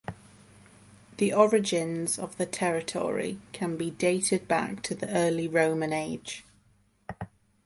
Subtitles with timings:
[1.17, 6.43] The origins of the territory can be dated back to the early Roman age.